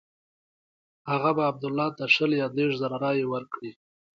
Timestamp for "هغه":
1.11-1.29